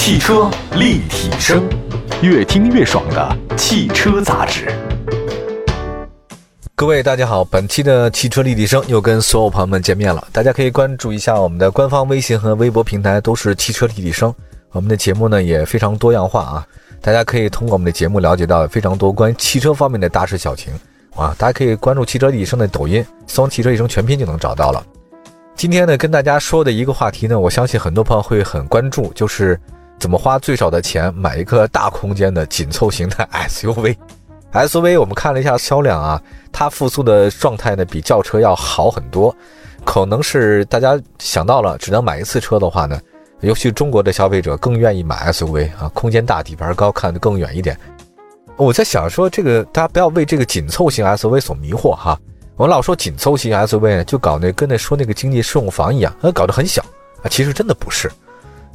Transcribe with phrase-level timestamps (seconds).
[0.00, 1.68] 汽车立体声，
[2.22, 4.72] 越听越爽的汽车杂志。
[6.76, 10.26] 各位大家好，本期的汽车立体声又跟所有朋友们见面了。
[10.32, 14.32] 大家可以关注一下我们的官方微信和微博平台，都是汽车立体声。
[14.70, 16.66] 我们的节目呢也非常多样化啊，
[17.02, 20.72] 大家可以通过我们的节目了解到非常多关于汽车方面的大事小情
[21.16, 21.34] 啊。
[21.36, 24.82] 大家可以关注汽车立体声的抖音，搜“汽车立体声”全拼就能找到了。
[25.56, 29.60] 今天呢，跟大家说的一个话题呢，我相信很多朋友会很关注，就是
[29.98, 33.96] 怎么花最少的钱买一个大空间的紧凑型的 SUV。
[34.52, 39.34] SUV 我们看了一下销量啊，它复苏的状态呢比轿车要好很多，
[39.84, 42.98] 可能是大家想到了只能买一次车的话呢，
[43.40, 47.78] 尤其中国的消费者更愿意买 SUV 啊，空间大、底盘高，看得更远一点。
[48.56, 52.18] 我在想说，这个大家不要为这个紧凑型 SUV 所迷惑哈。
[52.56, 56.82] 我老说紧凑型 SUV 呢，就搞那跟那说那个经济适用房一样，呃，搞得很小
[57.22, 57.28] 啊。
[57.30, 58.10] 其实真的不是，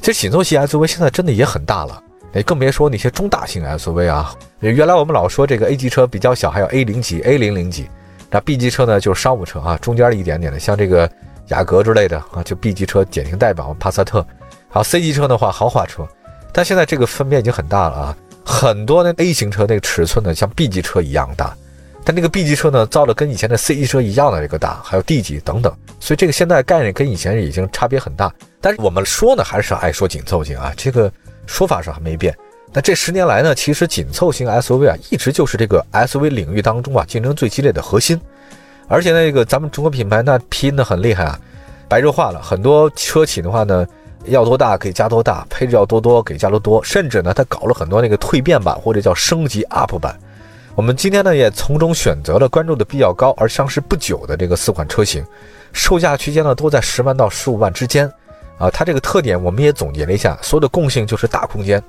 [0.04, 2.02] 其实紧凑型 SUV 现在真的也很大了，
[2.34, 4.36] 哎，更别说那些中大型 SUV 啊。
[4.60, 7.88] 原来我们老说这个 A 级车比较小，还有 A 零级、A 零零级，
[8.30, 11.10] 那 B 级车呢就是商务车啊，中间一点点的，像这个
[11.48, 14.22] 雅阁之类的啊，就 B 级车典型代表，帕萨特。
[14.68, 16.06] 好，C 级车的话豪华车，
[16.52, 21.56] 但现在这个分辨已经很大了啊，很多的 A 型车那个尺寸呢像 B 级车一样大。
[22.04, 28.30] 但那个 B 级车呢，造的跟以前的 C 级车一样的这个大，还有 D 级等等，所以这个现在概念跟以前已经差别很大。
[28.64, 31.12] 但是我们说呢，还是爱说紧凑型啊，这个
[31.44, 32.34] 说法上还没变。
[32.72, 38.18] 那这十年来呢，其实紧凑型 SUV 啊，一直就是这个 SUV 领域当中啊竞争最激烈的核心。
[38.88, 41.38] 而且那个咱们中国品牌那拼的很厉害啊，
[41.90, 43.86] 白热化了很多车企的话呢，
[44.24, 50.18] 要多大可以加多大，配置要多多给加多多，甚至呢，它搞了很多那个蜕变版或者叫升级 UP 版。
[50.74, 55.22] 我们今天呢也从中选择了关注的比较高而上市不久的这个四款车型，
[55.74, 58.10] 售价区间呢都在十万到十五万之间，
[58.58, 61.82] 啊，它这个特点我们也总结了一下，所有的共性就是大空间，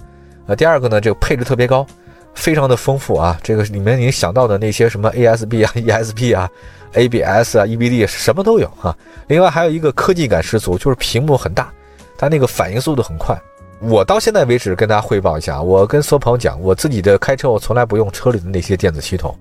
[0.47, 1.85] 啊，第二个呢这个配置特别高，
[2.33, 6.49] 非常的丰富啊，这个里面你想到的那些什么 ASB 啊、ESP 啊、
[6.93, 8.95] ABS 啊、EBD 什么都有哈，
[9.27, 11.71] 另外还有一个科技感十足，就是屏幕很大，
[12.17, 13.39] 它那个反应速度很快。
[13.81, 19.37] 我到现在为止跟大家汇报一下，我跟所有朋友讲，我自己的开车我从来不用车里的那些电子系统，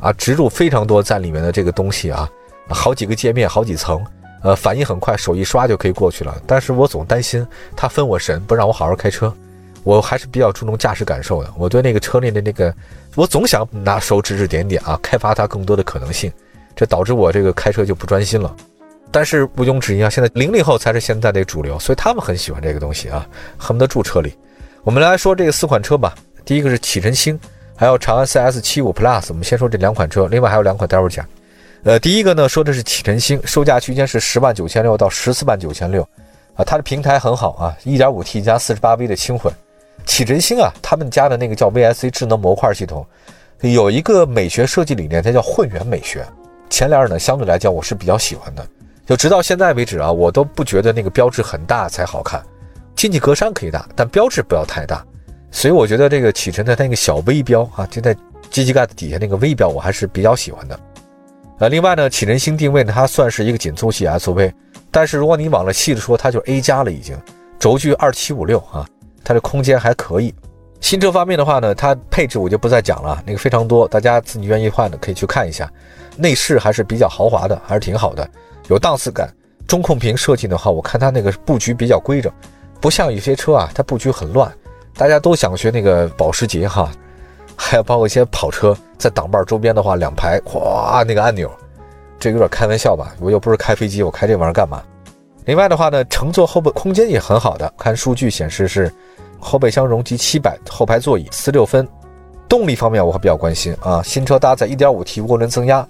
[0.00, 2.28] 啊，植入非常多在里面的这个东西啊，
[2.68, 4.02] 好几个界面，好几层，
[4.42, 6.36] 呃，反应很快，手一刷就可以过去了。
[6.46, 9.32] 但是我总担心它分我神，不让我好好开车。
[9.84, 12.72] 我还是比较注重驾驶感受的，我对那个车内的那个，
[13.16, 16.32] 我总想拿手指指点点啊，开发它更多的可能性，
[16.76, 18.54] 这导致我这个开车就不专心了。
[19.10, 23.26] 但是毋庸置疑啊，现在零零后才是现在的主流，所以他们很喜欢这个东西啊，
[23.58, 24.36] 恨不得住车里。
[24.84, 26.14] 我们来说这个四款车吧，
[26.44, 27.38] 第一个是启辰星，
[27.76, 29.26] 还有长安 CS 七五 Plus。
[29.30, 31.26] 我们先说这两款车，另外还有两款待会儿讲。
[31.84, 36.00] 呃，第一个呢说的是启辰星，售价区间是十万九千六到十四万九千六，
[36.54, 39.52] 啊，它的平台很好啊，一点五 T 加四十八 V 的轻混。
[40.06, 43.04] 启辰星啊，他们家的那个叫 VSC 智能模块系统，
[43.60, 46.24] 有一个美学设计理念，它叫混元美学。
[46.70, 48.64] 前脸呢，相对来讲我是比较喜欢的。
[49.04, 52.40] 就直到现在为止啊，我都不觉得那个标志很大才好看。
[52.94, 55.04] 进气格栅可以大，但标志不要太大。
[55.50, 58.16] 所以我觉得这个启辰的它那个小微标啊，就在
[58.50, 60.78] 机器盖子底下那个微标，我还是比较喜欢的。
[61.62, 64.52] 呃，另外呢，启辰星定位呢，它算是一个紧凑系 SUV，
[64.90, 67.16] 但是如果你往了细的说，它就 A 加了已经。
[67.56, 68.84] 轴距二七五六啊，
[69.22, 70.34] 它的空间还可以。
[70.80, 75.70] 新车方面的话呢，它配置我就不再讲了，那个非常多，大家自己愿意换的可以去看一下。
[76.16, 78.28] 内饰还是比较豪华的，还是挺好的。
[78.68, 79.32] 有档次感，
[79.68, 82.32] 中控屏设计的话，我看它那个布局比较规整，
[82.80, 84.52] 不像有些车啊，它布局很乱。
[84.96, 86.90] 大家都想学那个保时捷哈，
[87.56, 91.50] 还有包括一些跑车，在挡把周边的话，两排哗那个按钮，
[92.18, 93.14] 这有点开玩笑吧？
[93.20, 94.82] 我又不是开飞机，我开这玩意儿干嘛？
[95.44, 98.92] 另外的话呢，乘坐后备空间也很好的，看数据显示是
[99.40, 101.86] 后备箱容积七百，后排座椅四六分。
[102.48, 105.86] 动力方面我还比较关心啊，新车搭载 1.5T 涡轮增压。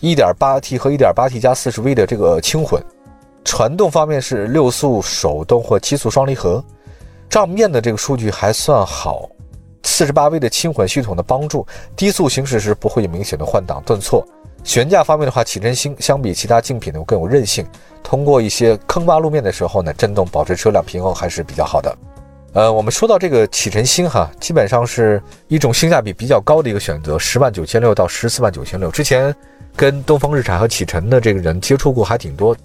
[0.00, 2.82] 1.8T 和 1.8T 加 40V 的这个轻混，
[3.44, 6.62] 传动方面是六速手动或七速双离合，
[7.28, 9.28] 账面的这个数据还算好。
[9.84, 11.64] 48V 的轻混系统的帮助，
[11.94, 14.26] 低速行驶时不会有明显的换挡顿挫。
[14.64, 17.66] 悬架方面的话，启辰星相比其他竞品呢更有韧性，
[18.02, 21.96] 通过一些坑洼路面的时候呢，震动保持车辆平衡还是比较好的。
[22.54, 29.34] 呃，我们说到这个启辰星哈，基本上是一种性价比比较高的一个选择，十万九千六到十四万九千六之前。
[29.76, 32.56] 跟东风日产和启辰的这个人接触过还挺多，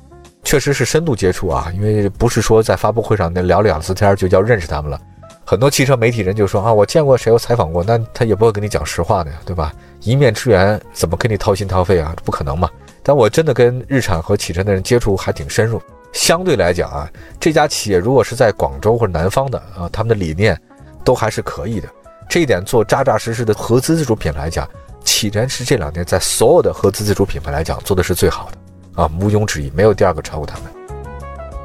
[0.43, 5.01] 确实是深度接触啊，因为不是说在发布会上那聊两次天就叫认识他们了。
[5.49, 9.73] 很多汽车媒体人就说啊，我见过谁，我采访过，那他也不会跟你讲实话的呀，对吧？
[10.01, 12.15] 一面之缘怎么跟你掏心掏肺啊？
[12.23, 12.69] 不可能嘛。
[13.01, 15.81] 但我真的跟日产和启辰的人接触还挺深入，
[16.13, 17.09] 相对来讲啊，
[17.39, 20.55] 这家企业如果是在广州或者南方的啊，他们的理念
[21.03, 21.89] 都还是可以的。
[22.29, 24.69] 这一点做扎扎实实的合资自主品牌来讲，
[25.03, 30.65] 启辰是这两年在所有的合资自主品牌来讲做的是最好的啊，毋庸置疑，没有第二个超过他们。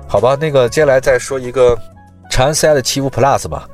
[0.09, 1.79] 好吧，那个接下来再说一个
[2.31, 3.69] 长安 CI 的七五 Plus 吧，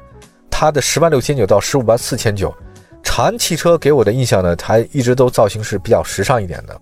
[0.60, 2.54] 它的十万六千九到十五万四千九。
[3.02, 6.78] 长安汽车给我的印象呢，它一直都造型是比较时尚一点的。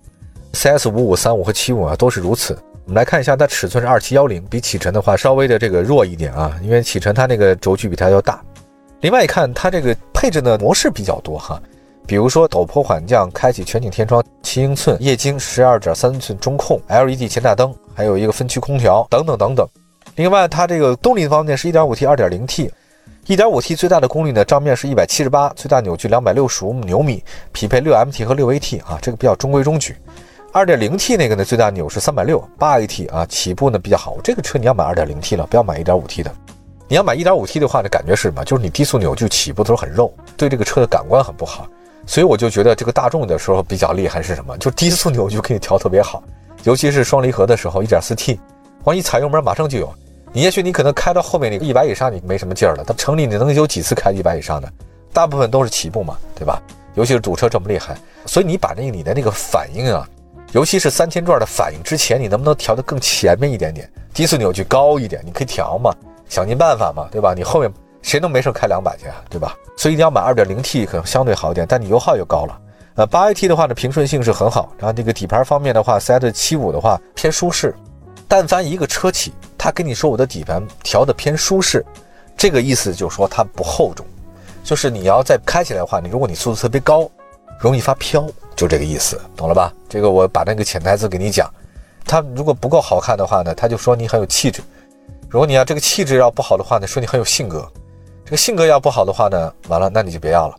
[0.52, 2.58] CS 五五、三五和七五啊都是如此。
[2.86, 8.42] 我们来看一下，它尺寸是二七幺零，比启辰的话稍微的这个弱一点啊，因为启辰它那个轴距比它要大。
[9.02, 11.62] 另外一看，它这个配置呢模式比较多哈，
[12.04, 19.64] 比如说陡坡缓降、开启全景天窗、七英寸液晶十二点三寸中控、LED 前大灯，还有一个分区空调等等等等。
[20.16, 21.88] 另外，它这个动力方面是一点
[23.28, 23.76] 1.5T。
[23.76, 27.22] 最大的功率呢，账面是一百七十八，最大扭矩两百六十五牛米，
[27.52, 29.94] 匹配六 MT 和六 AT 啊，这个比较中规中矩。
[30.50, 34.16] 二点零 T 那个呢，最大扭是三百六，八 AT 啊，起步呢比较好。
[34.24, 36.32] 这个车你要买二点零 T 了，不要买一点五 T 的。
[36.88, 38.42] 你要买一点五 T 的话，呢，感觉是什么？
[38.46, 41.68] 就是你低速扭矩起步的时候很肉，对这个车的感官很不好。
[42.06, 44.56] 所以我就觉得这个大众的时候比较厉害是什么？
[44.56, 46.22] 就低速扭矩可以调特别好，
[46.64, 48.40] 尤其是双离合的时候，一点四 T，
[48.84, 49.92] 往一踩油门马上就有。
[50.32, 52.84] 你也许你可能开到后面那个一百以上，你没什么劲儿了。
[52.84, 54.70] 它城里你能有几次开一百以上的？
[55.12, 56.60] 大部分都是起步嘛，对吧？
[56.94, 57.96] 尤其是堵车这么厉害，
[58.26, 60.06] 所以你把那你的那个反应啊，
[60.52, 65.22] 尤其是三千转的反应之前，你能不能调得更前面一点点，低速扭矩高一点？
[65.24, 65.94] 你可以调嘛，
[66.28, 67.34] 想尽办法嘛，对吧？
[67.34, 67.72] 你后面
[68.02, 69.56] 谁能没事开两百去啊，对吧？
[69.76, 72.60] 所以你要买二点零 T 可能相对好一点，但你油耗又高了。
[72.96, 77.74] 呃，八 AT 的话呢，平顺性是很好，然后这个底盘方面的话，C 的七五的话偏舒适。
[78.26, 81.84] 但凡一个车企，他跟你说我的底盘调的偏舒适，
[82.36, 84.06] 这个意思就是说它不厚重，
[84.62, 87.10] 就是你要再开起来的话，你如果你速度特别高，
[87.58, 88.24] 容易发飘，
[88.54, 89.72] 就这个意思，懂了吧？
[89.88, 91.52] 这个我把那个潜台词给你讲，
[92.06, 94.62] 它如果不够好看的话呢，他就说你很有气质；
[95.28, 97.60] 如果你要这个气质要不好的话呢，说你很有性格；
[98.24, 100.56] 这个性格要不好的话呢，完了那你就别要了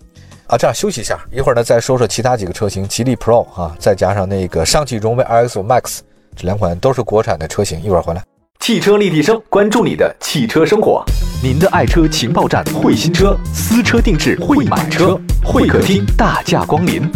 [0.47, 0.57] 啊！
[0.57, 5.99] 这样休息一下，一会儿呢再说说其他几个车型，吉利 Pro 啊，再加上那个上汽荣威 RX Max。
[6.35, 8.23] 这两款都是国产的车型，一会儿回来。
[8.59, 11.03] 汽车立体声，关注你的汽车生活。
[11.41, 17.09] 您的爱车情报站，会新车，私车定制，会买车，会客厅大驾光临。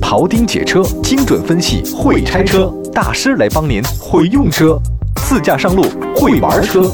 [0.00, 4.76] 庖丁解车，精准分析，会拆车大师来帮您，会用车，
[5.16, 5.84] 自驾上路，
[6.16, 6.90] 会玩车。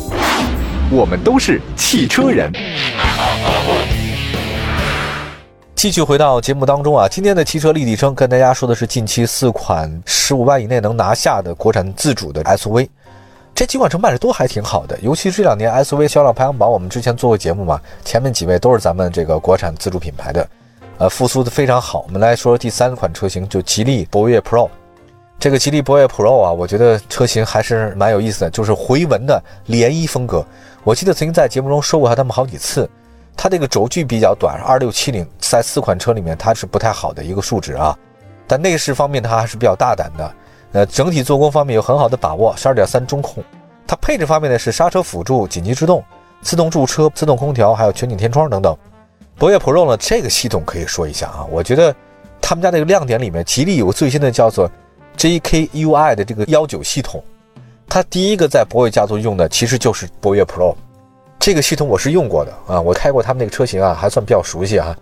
[0.91, 2.53] 我们都是汽车人。
[5.75, 12.89] 继续回到节目当中啊，今天的汽车立体声跟大家说的是近期四款十五万以内能拿下的国产自主的 SUV，
[13.59, 20.49] 这几款车卖的都还挺好的，尤其这两年 SUV 销量排行榜，我们之前做过节目嘛，前面几位都是咱们这个国产自主品牌的，
[20.99, 22.05] 呃，复苏的非常好。
[22.07, 24.69] 我们来说说第三款车型，就吉利博越 Pro，
[25.41, 30.47] 这个吉利博越 Pro 啊，我觉得车型还是蛮有意思的，就是回纹的涟漪风格。
[30.85, 32.89] 我记得曾经在节目中说过他们好几次。
[33.37, 37.99] 它这个轴距比较短，二六七零，在四款车里面它是不太好的一个数值啊。
[38.47, 40.33] 但内饰方面它还是比较大胆的，
[40.73, 43.43] 呃，整体做工方面有很好的把握，十二点三中控。
[43.87, 46.05] 它配置方面呢是刹车辅助、紧急制动、
[46.43, 48.77] 自动驻车、自动空调，还有全景天窗等等。
[49.37, 51.95] 博越 Pro 呢这个系统可以说一下啊，我觉得
[52.41, 54.71] 他们家这个亮点里面，吉利有个最新的叫做
[55.17, 57.23] JKUI 的这个幺九系统，
[57.89, 60.75] 它第一个在博越家族用的其实就是博越 Pro。
[61.39, 64.95] 这个系统我是用过的啊，我开过他们那个车型啊，还算比较熟悉啊。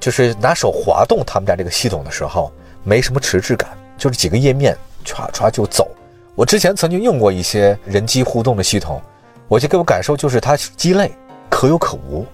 [0.00, 2.50] 就是拿手滑动他们家这个系统的时候，
[2.82, 5.88] 没什么迟滞感，就是几个页面唰唰就走。
[6.34, 9.00] 我之前曾经用过一些人机互动的系统，
[9.48, 11.12] 我就给我感受就是它鸡肋，
[11.50, 12.24] 可有可无。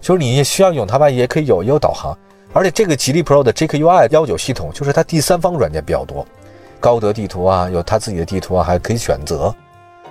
[0.00, 2.16] 就是你需要用它吧，也可以有也有导航，
[2.52, 6.24] 而且这个吉利 Pro 的 JKUI 幺九系统，就是它第三方软件比较多，
[6.78, 9.52] 高德地图啊，有它自己的地图啊，还可以选择。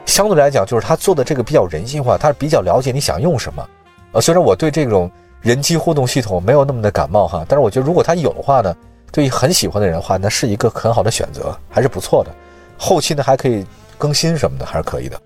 [0.06, 3.66] 相对来讲，就是它做的这个比较人性化，它是比较了解你想用什么。
[4.14, 5.10] 呃，虽然我对这种
[5.42, 8.76] 人机互动系统没有那么的感冒哈，但是我觉得如果它有的话呢，
[9.12, 12.32] 对于很喜欢的人的话，那是一个很好的选择，还是不错的。
[12.78, 13.66] 后期呢还可以
[13.98, 15.20] 更新什么的，还是可以的。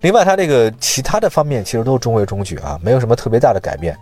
[0.00, 3.96] 另外，它这个其他的方面其实都中规中矩啊，没有什么特别大的改变。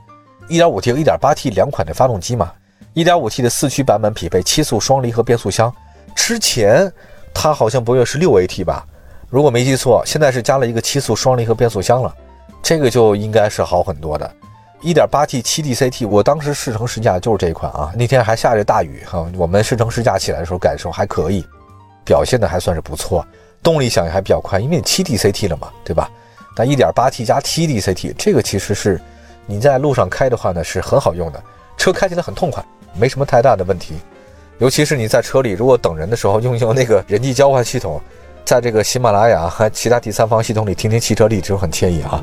[0.49, 2.52] 1.5T 和 1.8T 两款的发动机嘛
[2.94, 5.73] ，1.5T 的四驱版本匹配七速双离合变速箱，
[6.14, 6.92] 之前
[7.32, 8.84] 它好像博越是六 AT 吧。
[9.30, 12.14] 如果没记错，现在是加了一个七速双离合变速箱了，
[12.62, 14.30] 这个就应该是好很多的。
[14.84, 21.42] 1.8T 7DCT，我当时试乘试驾就是这一款啊，那天还下着大雨哈，我们试乘试驾起来的时候感受还可以，
[22.04, 23.26] 表现的还算是不错，
[23.62, 26.10] 动力响应还比较快，因为 7DCT 了嘛，对吧？
[26.54, 29.00] 但 1.8T 加 7DCT 这个其实是
[29.46, 31.42] 你在路上开的话呢是很好用的，
[31.78, 32.62] 车开起来很痛快，
[32.94, 33.94] 没什么太大的问题，
[34.58, 38.00] 尤其是你在车里如果等人的时候用用那个人际交换系统。
[38.44, 42.22] 在这个喜马拉雅和其他第三方系统里听听汽车历史很惬意啊。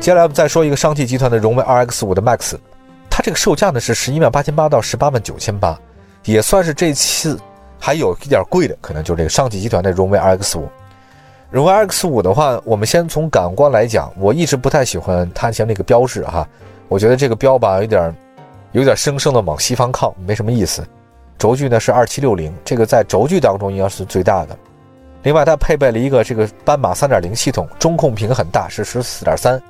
[0.00, 2.54] 接下来我们再说一个上汽集团的荣威 RX 五的 MAX，
[3.10, 5.78] 它这个售价呢是十一万八千八到十八万九千八，
[6.24, 7.38] 也算是这次
[7.78, 10.66] 还有一点贵的，可能就是这个上汽集团的荣威 RX 五。
[11.50, 16.48] 荣威 RX 五的话，我们先从感官来讲，我一直不太喜欢它前那个标志哈，
[16.88, 18.16] 我觉得这个标吧有点
[18.72, 20.82] 有点生生的往西方靠，没什么意思。
[21.36, 24.56] 轴距呢是二七六零，这个在轴距当中应该是最大的。
[25.24, 29.60] 另外，它配备了一个这个斑马三点零系统，中控屏很大，是十四点三。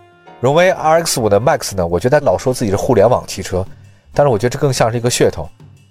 [0.40, 3.64] 荣威 RX 五的 MAX 呢，我觉得老说自己是互联网汽车，
[4.14, 5.47] 但是我觉得这更像是一个噱头。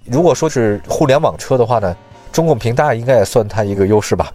[0.06, 1.96] 如果说是互联网车的话呢，
[2.32, 4.32] 中控屏大应该也算它一个优势吧。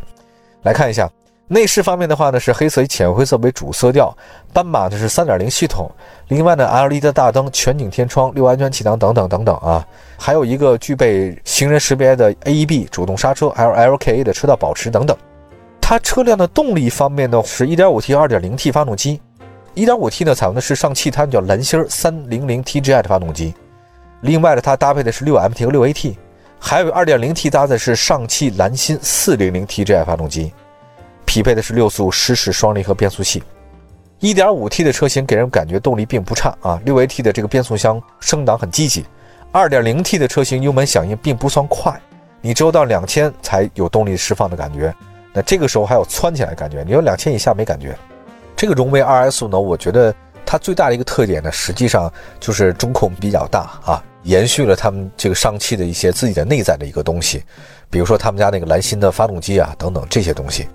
[0.62, 1.10] 来看一下。
[1.46, 4.16] 内饰方面的话呢，是黑色以浅灰色为主色调，
[4.50, 5.90] 斑马呢是三点零系统，
[6.28, 15.14] 另外呢 LED 大灯、全景天窗、六安全气囊等等等等啊，还有一个具备行人识别的 AEB 主动刹车，LLKA 的车道保持等等。
[15.82, 19.20] 它车辆的动力方面呢，是 1.5T 2.0T 发动机
[19.74, 23.54] ，1.5T 呢采用的是上汽它叫蓝芯 300TGI 的发动机，
[24.22, 26.14] 另外呢它搭配的是 6MT 和 6AT，
[26.58, 30.52] 还有 2.0T 搭的是上汽蓝芯 400TGI 发动机。
[31.26, 33.42] 匹配的是六速湿式双离合变速器
[34.20, 39.04] ，1.5T 的车型给人感觉动力并不差啊，6AT 的这个变速箱升档很积极
[39.52, 41.98] ，2.0T 的车型油门响应并不算快，
[42.40, 44.94] 你只有到两千才有动力释放的感觉，
[45.32, 47.96] 那这个时候还有窜起来感觉，你有两千以下没感觉。
[48.56, 50.14] 这个荣威 RS 呢，我觉得
[50.46, 57.42] 它最大的一个特点呢，实际上就是中控比较大啊，延续了他们这个上汽的一些自己的内在的一个东西，
[57.90, 60.68] 比如说他们家那个蓝芯的发动机啊等等这些东西。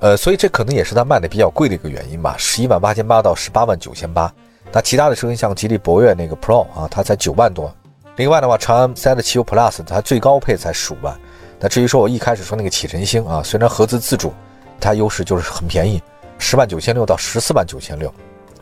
[0.00, 4.30] 呃，所以这可能也是它卖的比较贵的一个原因吧，十一万八千八到十八万九千八。
[4.70, 7.74] 那其他的车型像吉利博越那个 Pro 啊，它才九万多。
[8.16, 11.16] 另外的话，长安 C 的汽油 Plus 它最高配才十五万。
[11.58, 14.32] 那至于说我一开始说那个启辰星啊，虽然合资自主，
[14.78, 16.02] 它优势就是很便宜，
[16.38, 18.12] 十万九千六到十四万九千六。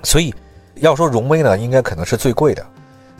[0.03, 0.35] 所以
[0.77, 2.65] 要说荣威呢，应该可能是最贵的。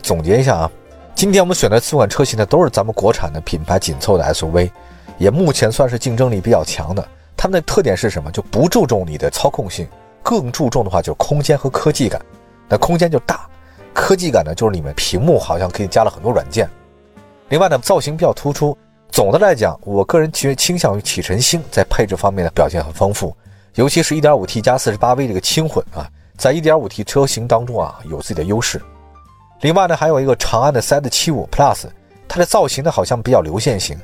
[0.01, 0.71] 总结一下啊，
[1.15, 4.69] 今天我们选的四款车型呢，都是咱们国产的品牌紧凑的 SUV，
[5.17, 7.07] 也目前算是竞争力比较强的。
[7.37, 8.31] 它们的特点是什么？
[8.31, 9.87] 就不注重你的操控性，
[10.21, 12.21] 更注重的话就是空间和科技感。
[12.67, 13.47] 那空间就大，
[13.93, 16.69] 科技感呢就是里面屏幕好像可以加了很多软件。
[17.49, 18.77] 另外呢，造型比较突出。
[19.11, 23.35] 总的来讲，我个人其实倾向于启辰星在配置方面的表现很丰富，
[23.75, 28.81] 尤其是 1.5T 加 48V 这个轻混啊，在 1.5T 车型当中啊有自己的优势。
[29.61, 31.85] 另外呢，还有一个长安的 C75 Plus，
[32.27, 33.97] 它的造型呢好像比较流线型。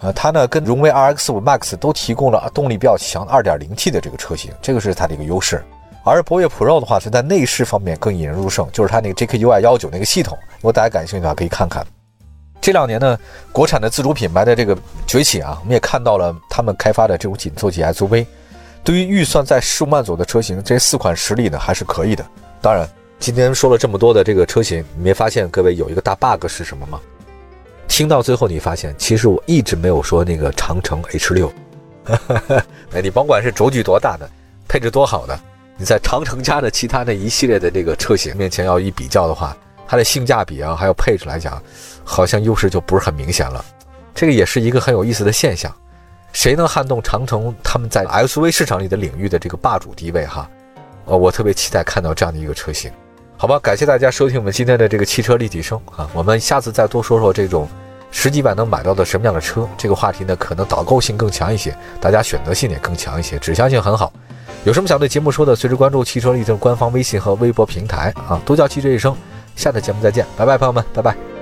[0.00, 5.64] 呃，它呢跟荣威 RX5 Max 都提供了动力比较强 2.0T 的这个车型，这个是它的一个优势。
[6.04, 11.84] 而博越 Pro 的话是在内饰方面更引人入胜，就是它那个 JKUI 幺九那个系统，如果大家感兴趣的话可以看看。
[12.60, 13.18] 这两年呢，
[13.50, 18.26] 国产的自主品牌的这个崛起啊，我们也看到了他们开发的这种紧凑级 SUV。
[18.86, 22.24] 对于预算在十五万左右的车型，这四款实力呢还是可以的。
[22.62, 22.88] 当然，
[23.18, 27.00] 今天说了这么多的这个车型，你没发现各位有一个大 bug 是什么吗？
[27.88, 31.52] 听到最后，你发现其实我一直没有说那个长城 H 六，
[32.92, 34.30] 哎， 你甭管是轴距多大的，
[34.68, 35.36] 配置多好的，
[35.76, 39.56] 你在长城家的其他那一系列的这个车型面前要一比较的话，
[39.88, 41.60] 它的性价比啊，还有配置来讲，
[42.04, 43.64] 好像优势就不是很明显了。
[44.14, 45.74] 这个也是一个很有意思的现象。
[46.36, 50.26] 谁能撼动长城他们在 SUV 市场里的领域的这个霸主地位？
[50.26, 50.46] 哈，
[51.06, 52.92] 呃，我特别期待看到这样的一个车型。
[53.38, 57.66] 好吧，感谢大家收听我们今天的这个汽车立体声啊，我们下次再多说说这种
[58.10, 59.66] 十几万能买到的什么样的车。
[59.78, 64.12] 这个话题呢，可能导购性更强一些，大家选择性也更强一些，指向性很好。
[64.64, 69.16] 有什么想对节目说的，随时关注汽车立体声官方微信和微博平台啊，都叫汽车一生。
[69.54, 71.35] 下次节目再见，拜拜，朋友们，拜拜。